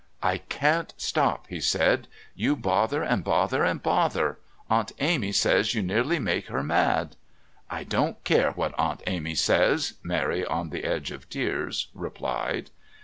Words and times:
"I 0.23 0.39
can't 0.39 0.95
stop," 0.97 1.45
he 1.45 1.59
said. 1.59 2.07
"You 2.33 2.55
bother 2.55 3.03
and 3.03 3.23
bother 3.23 3.63
and 3.63 3.83
bother. 3.83 4.39
Aunt 4.67 4.91
Amy 4.97 5.31
says 5.31 5.75
you 5.75 5.83
nearly 5.83 6.17
make 6.17 6.47
her 6.47 6.63
mad." 6.63 7.15
"I 7.69 7.83
don't 7.83 8.23
care 8.23 8.49
what 8.51 8.73
Aunt 8.79 9.03
Amy 9.05 9.35
says," 9.35 9.93
Mary 10.01 10.43
on 10.43 10.71
the 10.71 10.85
edge 10.85 11.11
of 11.11 11.29
tears 11.29 11.89
replied. 11.93 12.71